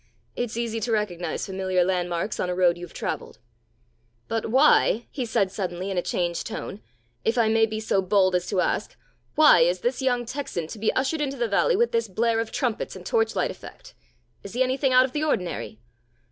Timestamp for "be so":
7.67-8.01